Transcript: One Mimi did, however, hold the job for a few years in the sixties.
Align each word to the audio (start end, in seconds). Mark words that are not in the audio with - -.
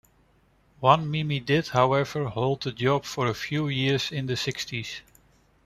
One 0.79 1.11
Mimi 1.11 1.39
did, 1.39 1.67
however, 1.67 2.25
hold 2.29 2.61
the 2.63 2.71
job 2.71 3.05
for 3.05 3.27
a 3.27 3.35
few 3.35 3.67
years 3.67 4.11
in 4.11 4.25
the 4.25 4.35
sixties. 4.35 5.01